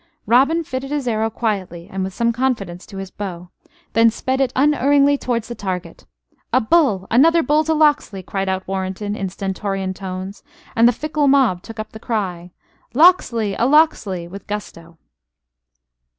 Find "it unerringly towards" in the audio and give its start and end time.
4.41-5.47